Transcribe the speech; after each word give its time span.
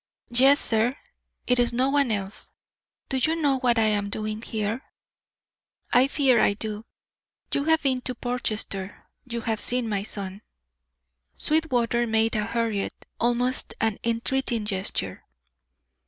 "Yes, 0.31 0.59
sir, 0.59 0.97
it 1.45 1.59
is 1.59 1.71
no 1.73 1.91
one 1.91 2.09
else. 2.11 2.53
Do 3.09 3.17
you 3.17 3.35
know 3.35 3.59
what 3.59 3.77
I 3.77 3.83
am 3.83 4.09
doing 4.09 4.41
here?" 4.41 4.81
"I 5.93 6.07
fear 6.07 6.39
I 6.41 6.55
do. 6.55 6.85
You 7.53 7.65
have 7.65 7.83
been 7.83 8.01
to 8.01 8.15
Portchester. 8.15 9.05
You 9.29 9.41
have 9.41 9.61
seen 9.61 9.87
my 9.87 10.01
son" 10.01 10.41
Sweetwater 11.35 12.07
made 12.07 12.33
a 12.35 12.43
hurried, 12.45 12.93
almost 13.19 13.75
an 13.79 13.99
entreating, 14.03 14.65
gesture. 14.65 15.23